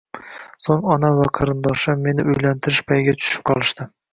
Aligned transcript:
So`ng 0.67 0.87
onam 0.95 1.17
va 1.19 1.27
qarindoshlar 1.41 2.01
meni 2.07 2.27
uylantirish 2.33 2.83
payiga 2.91 3.17
tushib 3.21 3.49
qolishdi 3.53 3.93